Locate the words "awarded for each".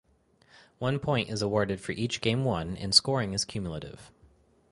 1.43-2.21